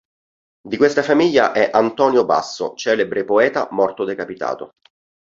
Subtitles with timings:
[0.67, 4.71] Di questa famiglia è Antonio Basso, celebre poeta morto decapitato.